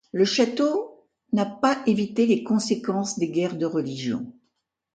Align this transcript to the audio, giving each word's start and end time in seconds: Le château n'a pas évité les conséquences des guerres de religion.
Le 0.11 0.25
château 0.25 1.05
n'a 1.31 1.45
pas 1.45 1.83
évité 1.85 2.25
les 2.25 2.41
conséquences 2.43 3.19
des 3.19 3.29
guerres 3.29 3.55
de 3.55 3.67
religion. 3.67 4.33